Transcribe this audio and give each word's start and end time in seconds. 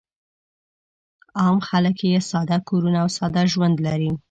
عام 1.39 1.57
خلک 1.67 1.97
یې 2.09 2.19
ساده 2.31 2.57
کورونه 2.69 2.97
او 3.03 3.09
ساده 3.17 3.41
ژوند 3.53 3.75
لري. 3.85 4.11